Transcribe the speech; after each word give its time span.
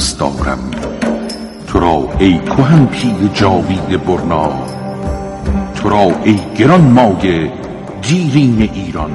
دوست 0.00 0.18
دارم. 0.18 0.58
تو 1.66 1.80
را 1.80 2.08
ای 2.18 2.38
کهن 2.38 2.86
پیر 2.86 3.30
جاوید 3.34 4.04
برنا. 4.04 4.52
تو 5.74 5.88
را 5.88 6.10
ای 6.24 6.38
گران 6.58 6.80
مایه 6.80 7.52
دیرین 8.02 8.70
ایران 8.74 9.10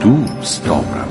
دوست 0.00 0.64
دارم. 0.64 1.08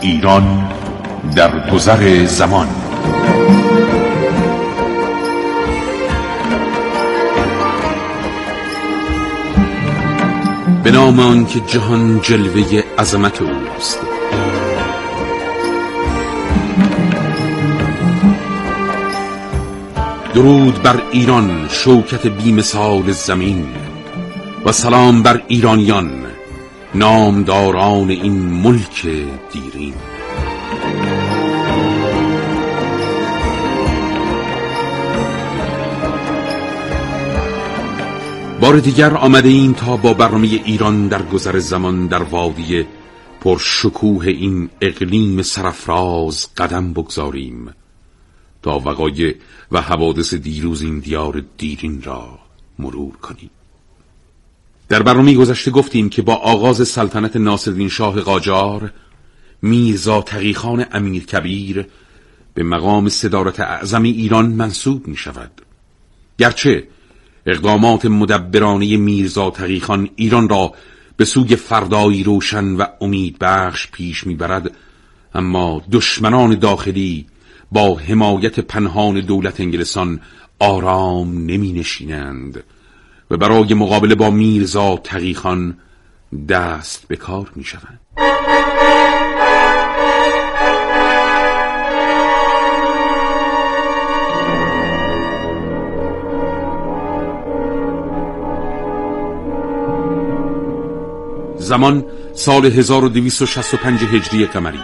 ایران 0.00 0.68
در 1.36 1.70
گذر 1.70 2.24
زمان. 2.24 2.68
به 10.84 10.90
نام 10.90 11.20
آن 11.20 11.46
که 11.46 11.60
جهان 11.60 12.20
جلوه 12.20 12.82
عظمت 12.98 13.42
اوست. 13.42 14.00
درود 20.34 20.82
بر 20.82 21.02
ایران 21.10 21.68
شوکت 21.70 22.26
بیمثال 22.26 23.12
زمین 23.12 23.66
و 24.64 24.72
سلام 24.72 25.22
بر 25.22 25.42
ایرانیان 25.48 26.10
نامداران 26.94 28.10
این 28.10 28.38
ملک 28.38 29.06
دیرین. 29.52 29.94
بار 38.64 38.80
دیگر 38.80 39.14
آمده 39.14 39.48
این 39.48 39.74
تا 39.74 39.96
با 39.96 40.14
برنامه 40.14 40.46
ایران 40.46 41.08
در 41.08 41.22
گذر 41.22 41.58
زمان 41.58 42.06
در 42.06 42.22
وادی 42.22 42.86
پر 43.40 43.58
شکوه 43.58 44.26
این 44.26 44.70
اقلیم 44.80 45.42
سرفراز 45.42 46.54
قدم 46.56 46.92
بگذاریم 46.92 47.74
تا 48.62 48.78
وقایع 48.78 49.34
و 49.72 49.80
حوادث 49.80 50.34
دیروز 50.34 50.82
این 50.82 50.98
دیار 50.98 51.42
دیرین 51.58 52.02
را 52.02 52.38
مرور 52.78 53.16
کنیم. 53.16 53.50
در 54.88 55.02
برنامه 55.02 55.34
گذشته 55.34 55.70
گفتیم 55.70 56.08
که 56.08 56.22
با 56.22 56.34
آغاز 56.34 56.88
سلطنت 56.88 57.36
ناصرالدین 57.36 57.88
شاه 57.88 58.20
قاجار 58.20 58.92
میرزا 59.62 60.22
تقیخان 60.22 60.86
امیر 60.92 61.26
کبیر 61.26 61.86
به 62.54 62.62
مقام 62.62 63.08
صدارت 63.08 63.60
اعظم 63.60 64.02
ایران 64.02 64.46
منصوب 64.46 65.08
می 65.08 65.16
شود 65.16 65.50
گرچه 66.38 66.88
اقدامات 67.46 68.06
مدبرانه 68.06 68.96
میرزا 68.96 69.50
تقیخان 69.50 70.08
ایران 70.16 70.48
را 70.48 70.72
به 71.16 71.24
سوی 71.24 71.56
فردایی 71.56 72.22
روشن 72.22 72.64
و 72.64 72.84
امید 73.00 73.38
بخش 73.38 73.90
پیش 73.90 74.26
می‌برد 74.26 74.70
اما 75.34 75.82
دشمنان 75.92 76.54
داخلی 76.54 77.26
با 77.72 77.96
حمایت 77.96 78.60
پنهان 78.60 79.20
دولت 79.20 79.60
انگلستان 79.60 80.20
آرام 80.58 81.46
نمی 81.46 81.72
نشینند 81.72 82.64
و 83.30 83.36
برای 83.36 83.74
مقابله 83.74 84.14
با 84.14 84.30
میرزا 84.30 84.96
تقیخان 84.96 85.78
دست 86.48 87.08
به 87.08 87.16
کار 87.16 87.50
می 87.56 87.64
شوند. 87.64 88.00
زمان 101.64 102.04
سال 102.34 102.66
1265 102.66 104.00
هجری 104.02 104.46
قمری. 104.46 104.78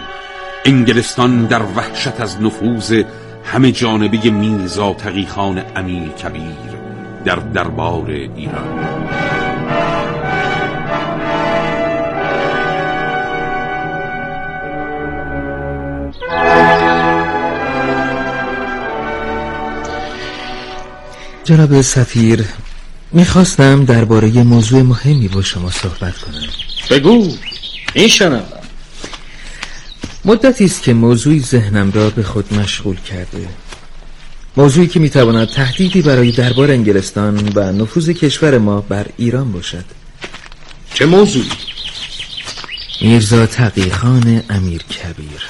انگلستان 0.65 1.45
در 1.45 1.61
وحشت 1.61 2.21
از 2.21 2.41
نفوذ 2.41 3.03
همه 3.43 3.71
جانبه 3.71 4.29
میرزا 4.29 4.93
تقیخان 4.93 5.63
امیر 5.75 6.09
کبیر 6.09 6.71
در 7.25 7.35
دربار 7.35 8.09
ایران. 8.09 8.79
جناب 21.43 21.81
سفیر 21.81 22.45
می‌خواستم 23.11 23.85
درباره 23.85 24.43
موضوع 24.43 24.81
مهمی 24.81 25.27
با 25.27 25.41
شما 25.41 25.69
صحبت 25.69 26.17
کنم. 26.17 26.60
بگو. 26.91 27.37
میشنم 27.95 28.43
مدتی 30.25 30.65
است 30.65 30.83
که 30.83 30.93
موضوعی 30.93 31.39
ذهنم 31.39 31.91
را 31.91 32.09
به 32.09 32.23
خود 32.23 32.53
مشغول 32.53 32.97
کرده. 32.99 33.47
موضوعی 34.57 34.87
که 34.87 34.99
می‌تواند 34.99 35.47
تهدیدی 35.47 36.01
برای 36.01 36.31
دربار 36.31 36.71
انگلستان 36.71 37.51
و 37.55 37.71
نفوذ 37.71 38.09
کشور 38.09 38.57
ما 38.57 38.81
بر 38.81 39.05
ایران 39.17 39.51
باشد. 39.51 39.85
چه 40.93 41.05
موضوعی؟ 41.05 41.49
میرزا 43.01 43.45
تقیخان 43.45 44.43
امیر 44.49 44.83
کبیر. 44.83 45.41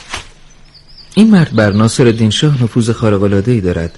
این 1.16 1.32
مرد 1.32 1.56
بر 1.56 1.72
ناصر 1.72 2.06
الدین 2.06 2.30
شاه 2.30 2.64
نفوذ 2.64 3.04
ای 3.48 3.62
دارد. 3.62 3.98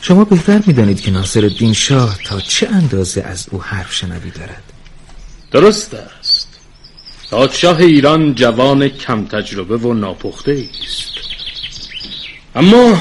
شما 0.00 0.24
بهتر 0.24 0.62
می‌دانید 0.66 1.00
که 1.00 1.10
ناصر 1.10 1.44
الدین 1.44 1.72
شاه 1.72 2.18
تا 2.26 2.40
چه 2.40 2.68
اندازه 2.68 3.22
از 3.22 3.46
او 3.50 3.62
حرف 3.62 3.94
شنوی 3.94 4.30
دارد. 4.30 4.62
درست 5.50 5.94
است 5.94 6.15
پادشاه 7.30 7.80
ایران 7.80 8.34
جوان 8.34 8.88
کم 8.88 9.26
تجربه 9.26 9.76
و 9.76 9.92
ناپخته 9.94 10.68
است. 10.84 11.10
اما 12.54 13.00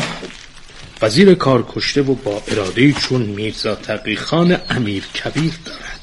وزیر 1.02 1.34
کار 1.34 1.66
کشته 1.70 2.02
و 2.02 2.16
با 2.16 2.44
اراده 2.48 2.94
چون 2.94 3.22
میرزا 3.22 3.76
تقیخان 3.76 4.58
امیر 4.70 5.04
کبیر 5.04 5.54
دارد. 5.66 6.02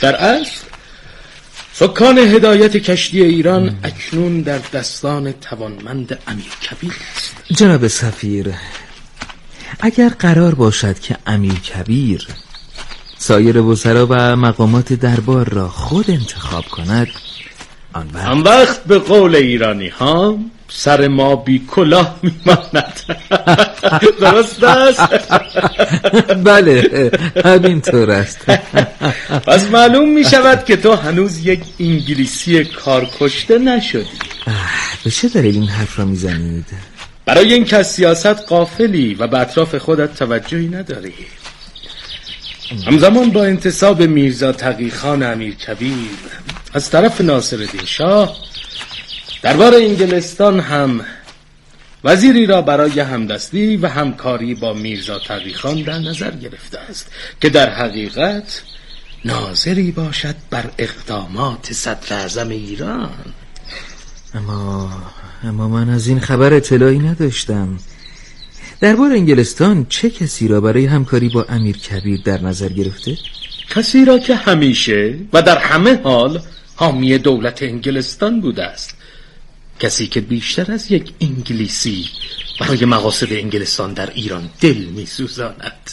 در 0.00 0.16
اصل 0.16 0.60
سکان 1.72 2.18
هدایت 2.18 2.76
کشتی 2.76 3.22
ایران 3.22 3.78
اکنون 3.84 4.40
در 4.40 4.58
دستان 4.58 5.32
توانمند 5.32 6.18
امیر 6.26 6.52
کبیر 6.70 6.92
است. 7.16 7.36
جناب 7.54 7.88
سفیر 7.88 8.54
اگر 9.80 10.08
قرار 10.08 10.54
باشد 10.54 10.98
که 10.98 11.16
امیر 11.26 11.54
کبیر 11.54 12.28
سایر 13.22 13.60
وزرا 13.60 14.06
و 14.10 14.36
مقامات 14.36 14.92
دربار 14.92 15.48
را 15.48 15.68
خود 15.68 16.10
انتخاب 16.10 16.64
کند. 16.64 17.08
آن 17.92 18.10
وقت, 18.14 18.26
آن 18.26 18.40
وقت 18.40 18.84
به 18.84 18.98
قول 18.98 19.36
ایرانی 19.36 19.88
ها 19.88 20.38
سر 20.68 21.08
ما 21.08 21.36
بی 21.36 21.62
کلاه 21.70 22.18
میماند 22.22 23.00
درست 24.20 24.64
است؟ 24.64 25.00
بله 26.44 27.10
همینطور 27.44 28.10
است. 28.10 28.50
پس 29.46 29.70
معلوم 29.70 30.08
می 30.08 30.24
شود 30.24 30.64
که 30.64 30.76
تو 30.76 30.94
هنوز 30.94 31.46
یک 31.46 31.62
انگلیسی 31.80 32.64
کار 32.64 33.08
کشته 33.20 33.58
نشدی. 33.58 34.18
به 35.04 35.10
چه 35.10 35.28
دلیل 35.28 35.54
این 35.54 35.68
حرف 35.68 35.98
را 35.98 36.04
می‌زنید؟ 36.04 36.66
برای 37.26 37.52
این 37.52 37.64
که 37.64 37.82
سیاست 37.82 38.26
قافلی 38.26 39.14
و 39.14 39.26
به 39.26 39.38
اطراف 39.38 39.74
خودت 39.74 40.14
توجهی 40.14 40.68
نداری. 40.68 41.14
همزمان 42.86 43.30
با 43.30 43.44
انتصاب 43.44 44.02
میرزا 44.02 44.52
تقیخان 44.52 45.22
امیر 45.22 45.54
کبیر 45.54 46.10
از 46.74 46.90
طرف 46.90 47.20
ناصر 47.20 47.66
شاه 47.84 48.36
دربار 49.42 49.74
انگلستان 49.74 50.60
هم 50.60 51.00
وزیری 52.04 52.46
را 52.46 52.62
برای 52.62 53.00
همدستی 53.00 53.76
و 53.76 53.88
همکاری 53.88 54.54
با 54.54 54.72
میرزا 54.72 55.18
تقیخان 55.18 55.82
در 55.82 55.98
نظر 55.98 56.30
گرفته 56.30 56.78
است 56.78 57.06
که 57.40 57.48
در 57.48 57.70
حقیقت 57.70 58.62
ناظری 59.24 59.90
باشد 59.90 60.34
بر 60.50 60.70
اقدامات 60.78 61.72
صدر 61.72 62.48
ایران. 62.48 63.10
اما 64.34 64.90
اما 65.44 65.68
من 65.68 65.90
از 65.90 66.06
این 66.06 66.20
خبر 66.20 66.52
اطلاعی 66.54 66.98
نداشتم. 66.98 67.78
دربار 68.82 69.12
انگلستان 69.12 69.86
چه 69.88 70.10
کسی 70.10 70.48
را 70.48 70.60
برای 70.60 70.86
همکاری 70.86 71.28
با 71.28 71.46
امیر 71.48 71.76
کبیر 71.76 72.20
در 72.24 72.40
نظر 72.40 72.68
گرفته؟ 72.68 73.18
کسی 73.70 74.04
را 74.04 74.18
که 74.18 74.34
همیشه 74.34 75.18
و 75.32 75.42
در 75.42 75.58
همه 75.58 76.00
حال 76.02 76.40
حامی 76.76 77.18
دولت 77.18 77.62
انگلستان 77.62 78.40
بوده 78.40 78.64
است. 78.64 78.96
کسی 79.80 80.06
که 80.06 80.20
بیشتر 80.20 80.72
از 80.72 80.90
یک 80.90 81.12
انگلیسی 81.20 82.08
برای 82.60 82.84
مقاصد 82.84 83.32
انگلستان 83.32 83.92
در 83.92 84.10
ایران 84.14 84.50
دل 84.60 84.76
می 84.76 85.06
سوزاند 85.06 85.90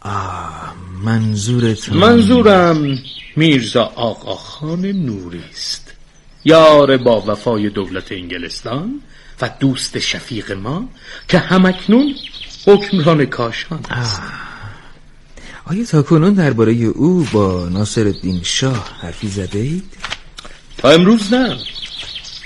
آه 0.00 0.74
منظورتون 1.04 1.96
منظورم 1.96 2.98
میرزا 3.36 3.82
آقا 3.94 4.34
خان 4.34 4.86
نوری 4.86 5.42
است. 5.52 5.94
یار 6.44 6.96
با 6.96 7.20
وفای 7.26 7.70
دولت 7.70 8.12
انگلستان 8.12 9.00
و 9.42 9.50
دوست 9.60 9.98
شفیق 9.98 10.52
ما 10.52 10.88
که 11.28 11.38
همکنون 11.38 12.14
حکمران 12.66 13.26
کاشان 13.26 13.80
است. 13.90 14.22
آیا 15.64 15.84
تا 15.84 16.02
کنون 16.02 16.34
درباره 16.34 16.72
او 16.72 17.26
با 17.32 17.68
ناصر 17.68 18.06
الدین 18.06 18.40
شاه 18.42 18.98
حرفی 19.00 19.28
زده 19.28 19.58
اید؟ 19.58 19.84
تا 20.78 20.90
امروز 20.90 21.34
نه. 21.34 21.56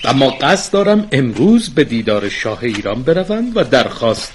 اما 0.04 0.30
قصد 0.30 0.72
دارم 0.72 1.08
امروز 1.12 1.68
به 1.68 1.84
دیدار 1.84 2.28
شاه 2.28 2.58
ایران 2.62 3.02
بروم 3.02 3.52
و 3.54 3.64
درخواست 3.64 4.32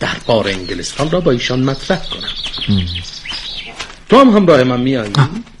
دربار 0.00 0.48
انگلستان 0.48 1.10
را 1.10 1.20
با 1.20 1.30
ایشان 1.30 1.64
مطرح 1.64 2.02
کنم. 2.10 2.84
تو 4.08 4.20
هم 4.20 4.30
همراه 4.30 4.64
من 4.64 4.80
میایی؟ 4.80 5.12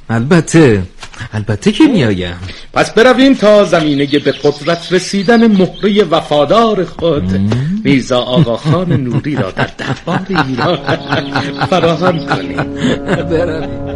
البته. 0.08 0.82
البته 1.32 1.72
که 1.72 1.84
میایم 1.84 2.36
پس 2.72 2.90
برویم 2.90 3.34
تا 3.34 3.64
زمینه 3.64 4.06
به 4.18 4.32
قدرت 4.32 4.92
رسیدن 4.92 5.46
مهره 5.46 6.04
وفادار 6.04 6.84
خود. 6.84 7.40
میرزا 7.84 8.18
آقاخان 8.20 8.92
نوری 8.92 9.36
را 9.36 9.50
در 9.50 9.70
دربار 9.78 10.26
ایران 10.28 10.78
فراهم 11.70 12.26
کنیم. 12.26 13.89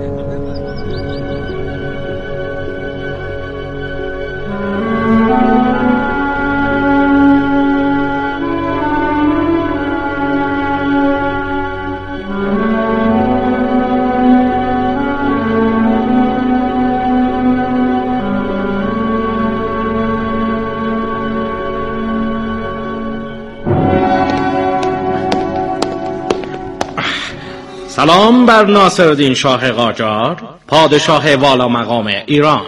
سلام 27.96 28.46
بر 28.46 28.66
ناصرالدین 28.66 29.34
شاه 29.34 29.70
قاجار 29.72 30.42
پادشاه 30.68 31.34
والا 31.36 31.68
مقام 31.68 32.06
ایران. 32.06 32.62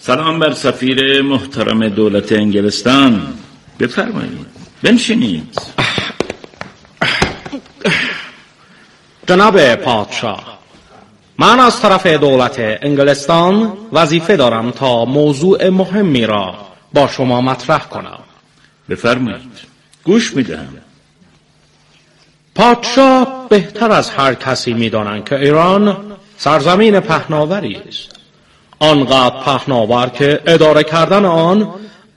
سلام 0.00 0.38
بر 0.38 0.52
سفیر 0.52 1.22
محترم 1.22 1.88
دولت 1.88 2.32
انگلستان. 2.32 3.34
بفرمایید 3.80 4.46
بنشینید. 4.82 5.58
جناب 9.26 9.74
پادشاه 9.74 10.58
من 11.38 11.60
از 11.60 11.80
طرف 11.80 12.06
دولت 12.06 12.56
انگلستان 12.58 13.72
وظیفه 13.92 14.36
دارم 14.36 14.70
تا 14.70 15.04
موضوع 15.04 15.68
مهمی 15.68 16.26
را 16.26 16.54
با 16.94 17.06
شما 17.06 17.40
مطرح 17.40 17.84
کنم. 17.84 18.18
بفرمایید 18.88 19.58
گوش 20.04 20.36
می‌دهم. 20.36 20.89
پادشاه 22.54 23.46
بهتر 23.48 23.92
از 23.92 24.10
هر 24.10 24.34
کسی 24.34 24.74
می‌دانند 24.74 25.28
که 25.28 25.36
ایران 25.36 25.96
سرزمین 26.36 27.00
پهناوری 27.00 27.80
است. 27.88 28.10
آنقدر 28.78 29.40
پهناور 29.44 30.08
که 30.08 30.40
اداره 30.46 30.82
کردن 30.82 31.24
آن 31.24 31.68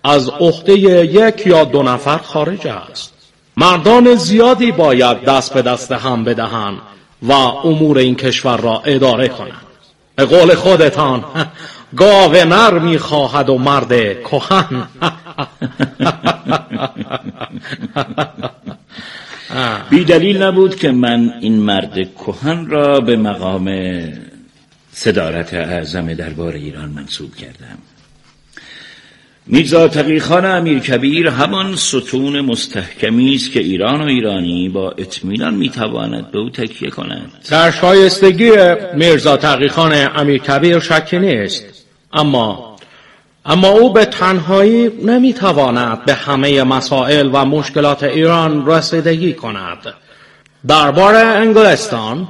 از 0.03 0.29
عهده 0.29 0.73
یک 0.73 1.47
یا 1.47 1.63
دو 1.63 1.83
نفر 1.83 2.17
خارج 2.17 2.67
است. 2.67 3.13
مردان 3.57 4.15
زیادی 4.15 4.71
باید 4.71 5.21
دست 5.21 5.53
به 5.53 5.61
دست 5.61 5.91
هم 5.91 6.23
بدهند 6.23 6.77
و 7.23 7.31
امور 7.31 7.97
این 7.97 8.15
کشور 8.15 8.57
را 8.57 8.81
اداره 8.85 9.27
کنند. 9.27 9.61
به 10.15 10.25
قول 10.25 10.55
خودتان 10.55 11.23
گاو 11.97 12.31
نر 12.35 12.79
می‌خواهد 12.79 13.49
و 13.49 13.57
مرد 13.57 14.23
کهن. 14.23 14.87
بی 19.89 20.03
دلیل 20.03 20.43
نبود 20.43 20.75
که 20.75 20.91
من 20.91 21.33
این 21.41 21.55
مرد 21.55 22.15
کهن 22.15 22.65
را 22.67 22.99
به 22.99 23.15
مقام 23.15 23.69
صدارت 24.91 25.53
اعظم 25.53 26.13
دربار 26.13 26.53
ایران 26.53 26.89
منصوب 26.89 27.35
کردم. 27.35 27.77
میرزا 29.47 29.87
تقیخان 29.87 30.45
امیر 30.45 30.79
کبیر 30.79 31.27
همان 31.27 31.75
ستون 31.75 32.41
مستحکمی 32.41 33.35
است 33.35 33.51
که 33.51 33.59
ایران 33.59 34.01
و 34.01 34.05
ایرانی 34.05 34.69
با 34.69 34.91
اطمینان 34.91 35.53
می‌تواند 35.53 36.31
به 36.31 36.39
او 36.39 36.49
تکیه 36.49 36.89
کند. 36.89 37.31
در 37.49 37.71
شایستگی 37.71 38.51
میرزا 38.95 39.37
تقیخان 39.37 40.07
امیر 40.15 40.37
کبیر 40.37 40.79
شکی 40.79 41.19
نیست 41.19 41.65
اما 42.13 42.72
اما 43.45 43.67
او 43.67 43.93
به 43.93 44.05
تنهایی 44.05 44.89
نمی‌تواند 45.05 46.05
به 46.05 46.13
همه 46.13 46.63
مسائل 46.63 47.29
و 47.33 47.45
مشکلات 47.45 48.03
ایران 48.03 48.67
رسیدگی 48.67 49.33
کند. 49.33 49.93
دربار 50.67 51.15
انگلستان 51.15 52.27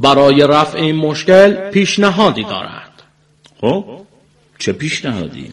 برای 0.00 0.46
رفع 0.46 0.78
این 0.78 0.96
مشکل 0.96 1.70
پیشنهادی 1.70 2.44
دارد. 2.44 3.02
خب 3.60 3.84
چه 4.58 4.72
پیشنهادی؟ 4.72 5.52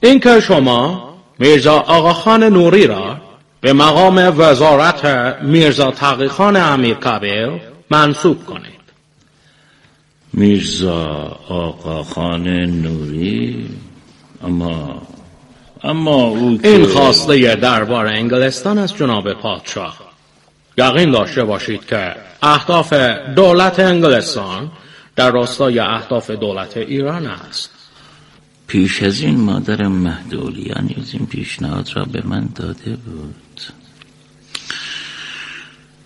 اینکه 0.00 0.40
شما 0.40 1.14
میرزا 1.38 1.74
آقاخان 1.74 2.44
نوری 2.44 2.86
را 2.86 3.16
به 3.60 3.72
مقام 3.72 4.34
وزارت 4.38 5.04
میرزا 5.42 5.90
تقیخان 5.90 6.56
امیر 6.56 6.94
کبیر 6.94 7.50
منصوب 7.90 8.44
کنید. 8.44 8.74
میرزا 10.32 11.38
آقاخان 11.48 12.48
نوری؟ 12.64 13.68
اما 14.44 15.02
اما 15.84 16.24
او 16.24 16.58
که 16.58 16.68
این 16.68 16.86
خواسته 16.86 17.54
دربار 17.54 18.06
انگلستان 18.06 18.78
از 18.78 18.94
جناب 18.96 19.32
پادشاه. 19.32 19.98
یقین 20.78 21.10
داشته 21.10 21.44
باشید 21.44 21.86
که 21.86 22.16
اهداف 22.42 22.92
دولت 23.36 23.80
انگلستان 23.80 24.70
در 25.16 25.30
راستای 25.30 25.78
اهداف 25.78 26.30
دولت 26.30 26.76
ایران 26.76 27.26
است. 27.26 27.70
پیش 28.66 29.02
از 29.02 29.20
این 29.20 29.40
مادر 29.40 29.82
مهدولیا 29.88 30.80
نیز 30.80 31.10
این 31.12 31.26
پیشنهاد 31.26 31.90
را 31.94 32.04
به 32.04 32.22
من 32.26 32.48
داده 32.54 32.96
بود. 32.96 33.60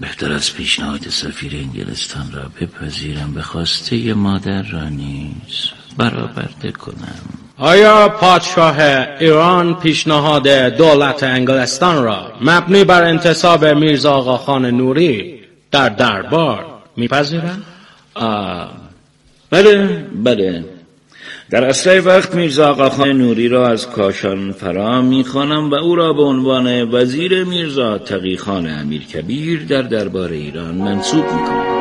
بهتر 0.01 0.33
از 0.33 0.55
پیشنهاد 0.55 1.09
سفیر 1.09 1.57
انگلستان 1.57 2.33
را 2.33 2.51
بپذیرم 2.61 3.35
به 3.35 3.43
خواسته 3.43 4.15
مادر 4.15 4.63
را 4.63 4.89
نیز 4.89 5.71
برآورده 5.97 6.73
کنم. 6.73 7.48
آیا 7.61 8.09
پادشاه 8.09 8.77
ایران 9.21 9.75
پیشنهاد 9.75 10.49
دولت 10.49 11.23
انگلستان 11.23 12.05
را 12.05 12.33
مبنی 12.41 12.85
بر 12.85 13.03
انتصاب 13.03 13.65
میرزا 13.65 14.13
آقاخان 14.13 14.67
نوری 14.67 15.41
در 15.71 15.89
دربار 15.89 16.65
میپذیرند؟ 16.97 17.63
بله 19.51 20.05
بله 20.25 20.65
در 21.51 21.65
اصل 21.65 22.03
وقت 22.05 22.35
میرزا 22.35 22.71
آقاخان 22.71 23.13
نوری 23.13 23.49
را 23.49 23.69
از 23.69 23.91
کاشان 23.91 24.53
فرا 24.53 25.03
می‌خوانم 25.03 25.71
و 25.71 25.75
او 25.75 25.97
را 25.97 26.13
به 26.13 26.23
عنوان 26.23 26.95
وزیر 26.95 27.45
میرزا 27.45 27.99
تقیخان 27.99 28.71
امیر 28.71 29.03
کبیر 29.03 29.65
در 29.65 29.83
دربار 29.83 30.31
ایران 30.31 30.75
منصوب 30.75 31.25
می‌کنم 31.25 31.78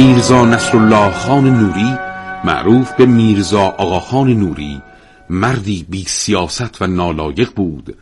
میرزا 0.00 0.44
نصرالله 0.44 1.10
خان 1.10 1.44
نوری 1.44 1.98
معروف 2.44 2.92
به 2.92 3.06
میرزا 3.06 3.60
آقاخان 3.60 4.32
نوری 4.32 4.82
مردی 5.30 5.86
بی 5.88 6.04
سیاست 6.04 6.82
و 6.82 6.86
نالایق 6.86 7.50
بود 7.54 7.96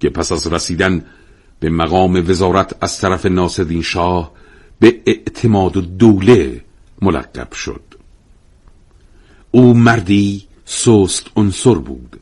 که 0.00 0.10
پس 0.10 0.32
از 0.32 0.46
رسیدن 0.46 1.04
به 1.60 1.70
مقام 1.70 2.24
وزارت 2.30 2.76
از 2.80 3.00
طرف 3.00 3.26
ناصرالدین 3.26 3.82
شاه 3.82 4.32
به 4.80 5.00
اعتماد 5.06 5.72
دوله 5.72 6.64
ملقب 7.02 7.52
شد. 7.52 7.82
او 9.50 9.74
مردی 9.74 10.42
سست 10.64 11.26
عنصر 11.36 11.74
بود 11.74 12.20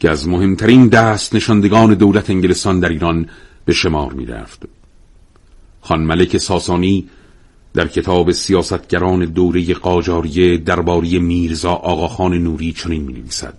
که 0.00 0.10
از 0.10 0.28
مهمترین 0.28 0.88
دست 0.88 1.34
نشاندگان 1.34 1.94
دولت 1.94 2.30
انگلستان 2.30 2.80
در 2.80 2.88
ایران 2.88 3.28
به 3.64 3.72
شمار 3.72 4.12
می 4.12 4.26
رفت 4.26 4.62
خان 5.80 6.00
ملک 6.00 6.38
ساسانی 6.38 7.08
در 7.76 7.88
کتاب 7.88 8.32
سیاستگران 8.32 9.24
دوره 9.24 9.74
قاجاریه 9.74 10.56
درباره 10.56 11.18
میرزا 11.18 11.72
آقاخان 11.72 12.34
نوری 12.34 12.72
چنین 12.72 13.02
می 13.02 13.12
نویسد 13.12 13.58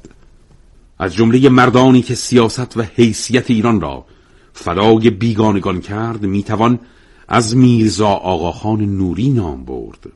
از 1.00 1.16
جمله 1.16 1.50
مردانی 1.50 2.02
که 2.02 2.16
سیاست 2.16 2.78
و 2.78 2.82
حیثیت 2.82 3.52
ایران 3.52 3.82
را 3.82 4.06
فدای 4.54 5.10
بیگانگان 5.10 5.82
کرد 5.82 6.24
می‌توان 6.24 6.80
از 7.28 7.56
میرزا 7.56 8.08
آقاخان 8.08 8.82
نوری 8.82 9.30
نام 9.30 9.66
برد. 9.66 10.12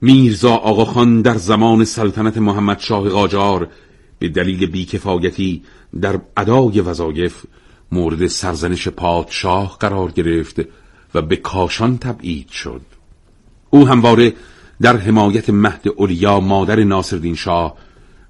میرزا 0.00 0.54
آقاخان 0.54 1.22
در 1.22 1.36
زمان 1.36 1.84
سلطنت 1.84 2.38
محمد 2.38 2.78
شاه 2.78 3.08
قاجار 3.08 3.68
به 4.18 4.28
دلیل 4.28 4.66
بیکفایتی 4.66 5.62
در 6.00 6.20
ادای 6.36 6.80
وظایف 6.80 7.44
مورد 7.92 8.26
سرزنش 8.26 8.88
پادشاه 8.88 9.76
قرار 9.80 10.10
گرفت 10.10 10.60
و 11.14 11.22
به 11.22 11.36
کاشان 11.36 11.98
تبعید 11.98 12.48
شد. 12.48 12.97
او 13.70 13.88
همواره 13.88 14.34
در 14.80 14.96
حمایت 14.96 15.50
مهد 15.50 15.88
اولیا 15.96 16.40
مادر 16.40 16.84
ناصرالدین 16.84 17.34
شاه 17.34 17.76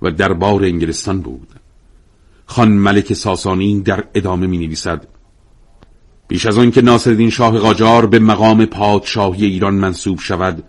و 0.03 0.11
دربار 0.11 0.65
انگلستان 0.65 1.21
بود. 1.21 1.49
خان 2.47 2.73
ملک 2.73 3.13
ساسانی 3.13 3.81
در 3.81 4.05
ادامه 4.15 4.47
می 4.47 4.59
نویسد 4.59 5.07
بیش 6.29 6.47
از 6.47 6.59
آن 6.59 6.71
که 6.71 6.83
ناصرالدین 6.83 7.31
شاه 7.31 7.59
قاجار 7.59 8.07
به 8.07 8.19
مقام 8.19 8.67
پادشاهی 8.67 9.47
ایران 9.47 9.75
منصوب 9.75 10.19
شود 10.21 10.65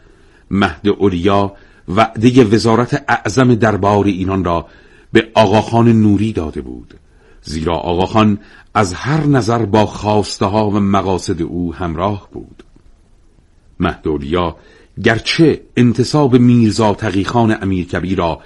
مهد 0.52 0.88
اولیا 0.88 1.54
وعده 1.88 2.44
وزارت 2.44 3.06
اعظم 3.08 3.56
دربار 3.56 4.06
ایران 4.06 4.44
را 4.44 4.66
به 5.14 5.32
آقاخان 5.34 5.92
نوری 5.92 6.34
داده 6.34 6.62
بود 6.62 6.94
زیرا 7.42 7.76
آقاخان 7.76 8.40
از 8.74 8.94
هر 8.94 9.26
نظر 9.26 9.66
با 9.66 9.86
خواسته 9.86 10.46
ها 10.46 10.70
و 10.70 10.80
مقاصد 10.80 11.42
او 11.42 11.74
همراه 11.74 12.30
بود. 12.32 12.64
مهد 13.80 14.08
اولیا 14.08 14.56
گرچه 15.04 15.62
انتصاب 15.78 16.36
میرزا 16.36 16.94
تقیخان 16.94 17.58
امیر 17.62 18.16
را 18.18 18.40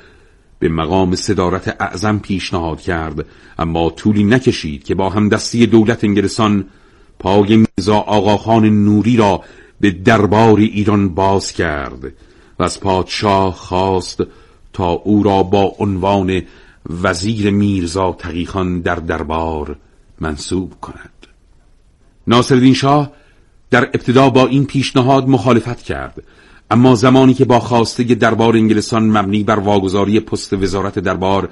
به 0.60 0.70
مقام 0.70 1.16
صدارت 1.16 1.82
اعظم 1.82 2.20
پیشنهاد 2.20 2.82
کرد 2.82 3.26
اما 3.60 3.90
طولی 3.90 4.24
نکشید 4.24 4.84
که 4.84 4.96
با 4.96 5.10
همدستی 5.10 5.66
دولت 5.66 6.04
انگلستان 6.04 6.66
پای 7.20 7.66
میرزا 7.78 7.96
آقاخان 7.96 8.66
نوری 8.86 9.18
را 9.18 9.42
به 9.82 9.92
دربار 9.92 10.58
ایران 10.60 11.10
باز 11.10 11.52
کرد 11.52 12.06
و 12.60 12.64
از 12.64 12.80
پادشاه 12.80 13.54
خواست 13.54 14.24
تا 14.74 14.90
او 14.90 15.24
را 15.24 15.44
با 15.44 15.76
عنوان 15.80 16.42
وزیر 17.04 17.50
میرزا 17.50 18.12
تقیخان 18.12 18.82
در 18.82 18.96
دربار 18.96 19.76
منصوب 20.20 20.74
کند. 20.82 21.28
ناصرالدین 22.28 22.74
شاه 22.74 23.12
در 23.74 23.84
ابتدا 23.84 24.30
با 24.30 24.48
این 24.48 24.66
پیشنهاد 24.66 25.28
مخالفت 25.28 25.82
کرد. 25.82 26.24
اما 26.72 26.96
زمانی 26.96 27.34
که 27.34 27.46
با 27.46 27.60
خواسته 27.60 28.04
دربار 28.04 28.56
انگلستان 28.56 29.18
مبنی 29.18 29.44
بر 29.44 29.60
واگذاری 29.60 30.20
پست 30.20 30.54
وزارت 30.54 31.00
دربار 31.00 31.50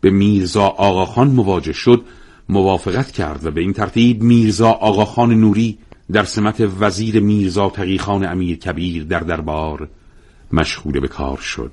به 0.00 0.10
میرزا 0.10 0.64
آقاخان 0.64 1.28
مواجه 1.28 1.72
شد 1.72 2.02
موافقت 2.48 3.10
کرد 3.10 3.46
و 3.46 3.50
به 3.50 3.60
این 3.60 3.72
ترتیب 3.72 4.22
میرزا 4.22 4.70
آقاخان 4.70 5.34
نوری 5.34 5.78
در 6.12 6.24
سمت 6.24 6.68
وزیر 6.80 7.20
میرزا 7.20 7.68
تقیخان 7.68 8.26
امیر 8.26 8.58
کبیر 8.58 9.04
در 9.04 9.20
دربار 9.20 9.88
مشغول 10.52 11.00
به 11.00 11.08
کار 11.08 11.36
شد. 11.36 11.72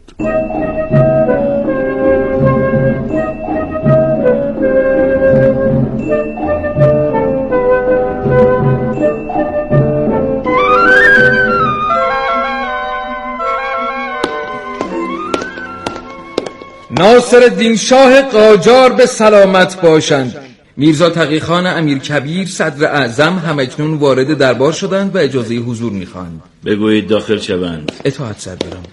ناصر 17.01 17.43
الدین 17.43 17.75
شاه 17.75 18.21
قاجار 18.21 18.93
به 18.93 19.05
سلامت 19.05 19.81
باشند. 19.81 20.35
میرزا 20.77 21.09
تقیخان 21.09 21.67
امیر 21.67 21.97
کبیر 21.97 22.47
صدر 22.47 22.85
اعظم 22.85 23.37
همکنون 23.37 23.93
وارد 23.93 24.37
دربار 24.37 24.71
شدند 24.71 25.15
و 25.15 25.17
اجازه 25.17 25.55
حضور 25.55 25.91
می‌خواند 25.91 26.41
بگویید 26.65 27.07
داخل 27.07 27.39
شوند. 27.39 27.91
اطاعت 28.05 28.39
سرورم 28.39 28.83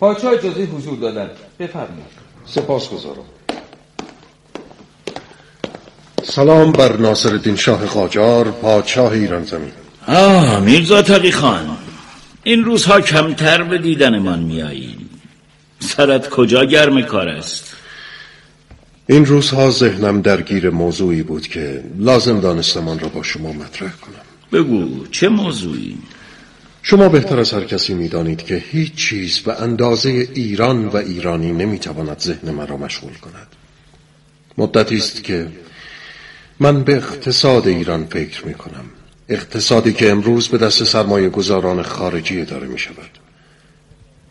پاچا 0.00 0.30
اجازه 0.30 0.62
حضور 0.62 0.98
دادند 0.98 1.30
بفرمایید. 1.60 2.26
سپاس 2.46 2.90
گذارم 2.90 3.24
سلام 6.24 6.72
بر 6.72 6.96
ناصر 6.96 7.28
الدین 7.28 7.56
شاه 7.56 7.86
قاجار 7.86 8.44
پادشاه 8.44 9.12
ایران 9.12 9.44
زمین. 9.44 9.72
آه 10.08 10.60
میرزا 10.60 11.02
تقیخان 11.02 11.76
این 12.42 12.64
روزها 12.64 13.00
کمتر 13.00 13.62
به 13.62 13.78
دیدنمان 13.78 14.38
میایی 14.38 14.95
سرت 15.86 16.28
کجا 16.28 16.64
گرم 16.64 17.02
کار 17.02 17.28
است؟ 17.28 17.76
این 19.06 19.26
روزها 19.26 19.70
ذهنم 19.70 20.20
درگیر 20.20 20.70
موضوعی 20.70 21.22
بود 21.22 21.46
که 21.46 21.84
لازم 21.98 22.40
دانستم 22.40 22.88
آن 22.88 22.98
را 22.98 23.08
با 23.08 23.22
شما 23.22 23.52
مطرح 23.52 23.92
کنم. 23.92 24.26
بگو 24.52 25.06
چه 25.06 25.28
موضوعی؟ 25.28 25.98
شما 26.82 27.08
بهتر 27.08 27.40
از 27.40 27.52
هر 27.52 27.64
کسی 27.64 27.94
می‌دانید 27.94 28.42
که 28.42 28.64
هیچ 28.70 28.94
چیز 28.94 29.38
به 29.38 29.62
اندازه 29.62 30.28
ایران 30.34 30.86
و 30.86 30.96
ایرانی 30.96 31.52
نمی‌تواند 31.52 32.18
ذهن 32.20 32.50
مرا 32.50 32.76
مشغول 32.76 33.14
کند. 33.14 33.46
مدتی 34.58 34.96
است 34.96 35.24
که 35.24 35.48
من 36.60 36.84
به 36.84 36.96
اقتصاد 36.96 37.68
ایران 37.68 38.06
فکر 38.06 38.46
می 38.46 38.54
کنم 38.54 38.84
اقتصادی 39.28 39.92
که 39.92 40.10
امروز 40.10 40.48
به 40.48 40.58
دست 40.58 40.84
سرمایه 40.84 41.28
گذاران 41.28 41.82
خارجی 41.82 42.44
داره 42.44 42.66
می 42.66 42.78
شود 42.78 43.10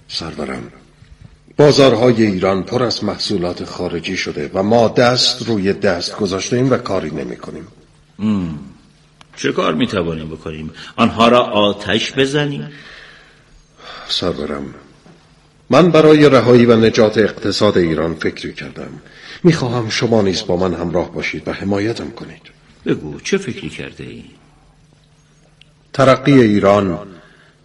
سرورم 0.08 0.72
بازارهای 1.58 2.24
ایران 2.24 2.64
پر 2.64 2.84
از 2.84 3.04
محصولات 3.04 3.64
خارجی 3.64 4.18
شده 4.18 4.52
و 4.54 4.64
ما 4.64 4.88
دست 4.88 5.48
روی 5.48 5.74
دست 5.74 6.18
گذاشته 6.18 6.56
ایم 6.56 6.72
و 6.72 6.78
کاری 6.78 7.12
نمی 7.12 7.38
کنیم 7.38 7.68
چه 9.36 9.52
کار 9.52 9.74
می 9.74 9.88
توانیم 9.88 10.30
بکنیم؟ 10.30 10.72
آنها 10.96 11.28
را 11.28 11.40
آتش 11.44 12.14
بزنیم؟ 12.14 12.72
سرورم 14.08 14.76
من 15.70 15.92
برای 15.92 16.30
رهایی 16.30 16.66
و 16.66 16.76
نجات 16.76 17.18
اقتصاد 17.18 17.78
ایران 17.78 18.16
فکری 18.16 18.54
کردم 18.54 19.02
می‌خواهم 19.44 19.90
شما 19.90 20.22
نیز 20.22 20.46
با 20.48 20.58
من 20.58 20.74
همراه 20.74 21.12
باشید 21.12 21.48
و 21.48 21.52
حمایتم 21.52 22.10
کنید 22.10 22.42
بگو 22.86 23.20
چه 23.20 23.38
فکری 23.38 23.70
کرده 23.70 24.04
ای؟ 24.04 24.24
ترقی 25.94 26.42
ایران 26.42 27.00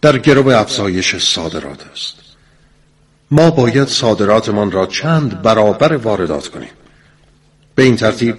در 0.01 0.17
گرو 0.17 0.49
افزایش 0.49 1.15
صادرات 1.15 1.85
است 1.93 2.30
ما 3.31 3.51
باید 3.51 3.87
صادراتمان 3.87 4.71
را 4.71 4.85
چند 4.85 5.41
برابر 5.41 5.97
واردات 5.97 6.47
کنیم. 6.47 6.69
به 7.75 7.83
این 7.83 7.95
ترتیب 7.95 8.35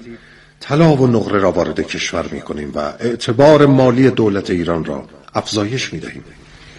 طلا 0.61 0.97
و 0.97 1.07
نقره 1.07 1.39
را 1.39 1.53
وارد 1.53 1.81
کشور 1.81 2.27
می 2.33 2.41
کنیم 2.41 2.73
و 2.75 2.79
اعتبار 2.79 3.67
مالی 3.67 4.11
دولت 4.11 4.51
ایران 4.51 4.85
را 4.85 5.05
افزایش 5.35 5.93
می 5.93 6.01
دهیم 6.01 6.25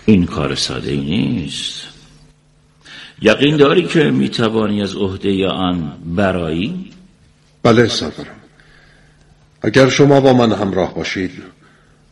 این 0.06 0.26
کار 0.26 0.56
ساده 0.56 0.92
ای 0.92 0.98
نیست. 0.98 1.88
یقین 3.22 3.58
داری 3.58 3.84
که 3.88 4.04
می 4.04 4.30
توانی 4.30 4.82
از 4.82 4.96
عهده 4.96 5.48
آن 5.48 5.98
برایی؟ 6.06 6.92
بله 7.64 7.88
سرورم. 7.88 8.36
اگر 9.62 9.90
شما 9.90 10.22
با 10.22 10.34
من 10.34 10.52
همراه 10.52 10.96
باشید 10.96 11.32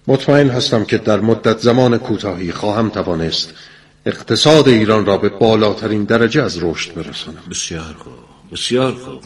مطمئن 0.07 0.49
هستم 0.49 0.85
که 0.85 0.97
در 0.97 1.19
مدت 1.19 1.59
زمان 1.59 1.97
کوتاهی 1.97 2.51
خواهم 2.51 2.89
توانست 2.89 3.53
اقتصاد 4.05 4.67
ایران 4.67 5.05
را 5.05 5.17
به 5.17 5.29
بالاترین 5.29 6.03
درجه 6.03 6.43
از 6.43 6.63
رشد 6.63 6.93
برسانم. 6.93 7.43
بسیار 7.49 7.95
خوب 7.99 8.13
بسیار 8.51 8.91
خوب. 8.91 9.21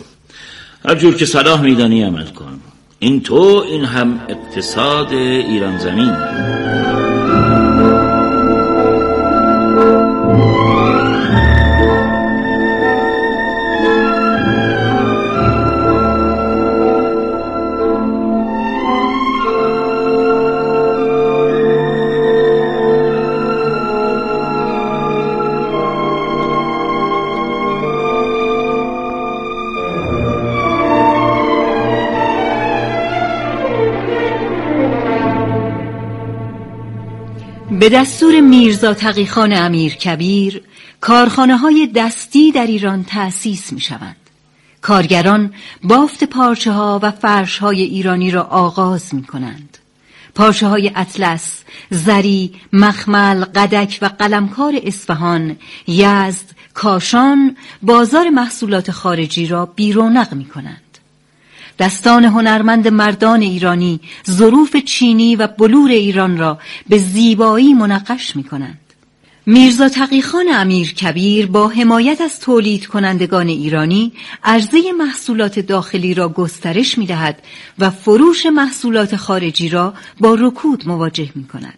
هر 0.86 0.96
جور 0.96 1.16
که 1.16 1.26
صلاح 1.26 1.62
میدانی 1.62 2.04
عمل 2.04 2.28
کن. 2.28 2.60
این 3.00 3.22
تو 3.22 3.64
این 3.68 3.86
هم 3.86 4.22
اقتصاد 4.30 5.14
ایران 5.14 5.78
زمین. 5.78 6.16
به 37.86 37.90
دستور 37.90 38.40
میرزا 38.40 38.94
تقیخان 38.94 39.54
امیر 39.54 39.96
کبیر 39.96 40.62
کارخانه 41.02 41.58
های 41.58 41.88
دستی 41.96 42.52
در 42.52 42.68
ایران 42.68 43.04
تأسیس 43.04 43.74
می 43.74 43.82
شوند. 43.82 44.16
کارگران 44.82 45.54
بافت 45.84 46.24
پارچه 46.24 46.72
ها 46.72 47.00
و 47.04 47.12
فرش 47.12 47.58
های 47.58 47.82
ایرانی 47.82 48.32
را 48.32 48.44
آغاز 48.44 49.16
می 49.16 49.24
کنند. 49.24 49.78
پارچه 50.36 50.68
های 50.68 50.92
اطلس، 50.96 51.64
زری، 51.90 52.54
مخمل، 52.74 53.46
قدک 53.46 54.00
و 54.02 54.06
قلمکار 54.06 54.74
اصفهان، 54.84 55.56
یزد، 55.88 56.46
کاشان 56.74 57.58
بازار 57.82 58.30
محصولات 58.30 58.92
خارجی 58.92 59.48
را 59.48 59.66
بیرونق 59.66 60.34
می 60.34 60.46
کنند. 60.46 60.85
دستان 61.80 62.26
هنرمند 62.26 62.88
مردان 62.88 63.42
ایرانی 63.42 64.00
ظروف 64.30 64.76
چینی 64.76 65.36
و 65.36 65.48
بلور 65.48 65.92
ایران 65.92 66.38
را 66.38 66.60
به 66.90 66.98
زیبایی 66.98 67.74
منقش 67.74 68.36
می 68.36 68.44
کنند. 68.44 68.80
میرزا 69.48 69.90
تقیخان 69.90 70.46
امیر 70.54 70.94
کبیر 70.94 71.46
با 71.46 71.68
حمایت 71.68 72.22
از 72.22 72.40
تولید 72.40 72.86
کنندگان 72.86 73.48
ایرانی 73.48 74.14
عرضه 74.44 74.92
محصولات 74.98 75.60
داخلی 75.60 76.14
را 76.14 76.30
گسترش 76.30 76.98
می 76.98 77.06
دهد 77.06 77.42
و 77.80 77.90
فروش 77.90 78.46
محصولات 78.46 79.16
خارجی 79.16 79.70
را 79.70 79.94
با 80.20 80.36
رکود 80.40 80.88
مواجه 80.88 81.30
می 81.36 81.48
کند. 81.48 81.78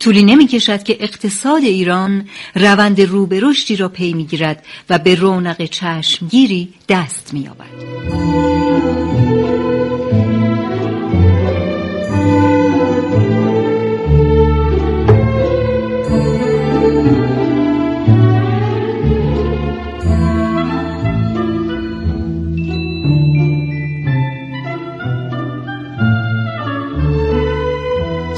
طولی 0.00 0.22
نمی 0.22 0.46
کشد 0.46 0.82
که 0.82 0.96
اقتصاد 1.00 1.62
ایران 1.62 2.28
روند 2.54 3.00
رو 3.00 3.26
به 3.26 3.40
رشدی 3.42 3.76
را 3.76 3.88
پی 3.88 4.12
می 4.12 4.24
گیرد 4.24 4.64
و 4.90 4.98
به 4.98 5.14
رونق 5.14 5.64
چشمگیری 5.64 6.74
دست 6.88 7.30
می 7.34 7.40
یابد. 7.40 9.23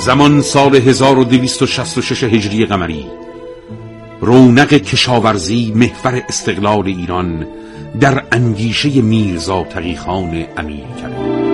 زمان 0.07 0.43
سال 0.43 0.75
1266 0.77 2.25
هجری 2.25 2.67
قمری. 2.67 3.07
رونق 4.21 4.75
کشاورزی 4.75 5.73
محور 5.75 6.23
استقلال 6.29 6.87
ایران 6.87 7.47
در 8.01 8.25
انگیشه 8.33 9.03
میرزا 9.03 9.65
تقیخان 9.65 10.47
امیر 10.57 10.85
کرد 11.03 11.47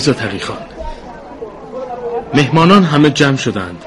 میرزا 0.00 0.12
تقیخان. 0.12 0.58
مهمانان 2.34 2.84
همه 2.84 3.10
جمع 3.10 3.36
شدند 3.36 3.84